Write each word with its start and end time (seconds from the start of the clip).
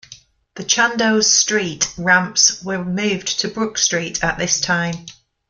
The 0.55 0.63
Chandos 0.63 1.25
Street 1.31 1.93
ramps 1.95 2.63
were 2.63 2.83
moved 2.83 3.39
to 3.41 3.47
Brook 3.47 3.77
Street 3.77 4.23
at 4.23 4.39
this 4.39 4.59
time. 4.59 5.05